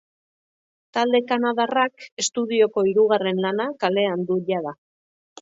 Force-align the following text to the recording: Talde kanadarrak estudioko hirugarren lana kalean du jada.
Talde 0.97 1.19
kanadarrak 1.31 2.07
estudioko 2.23 2.85
hirugarren 2.89 3.45
lana 3.47 3.69
kalean 3.85 4.27
du 4.33 4.41
jada. 4.51 4.77